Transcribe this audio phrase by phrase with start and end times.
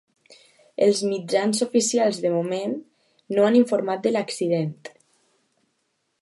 [0.85, 2.73] Els mitjans oficials de moment
[3.37, 4.75] no han informat de l’accident.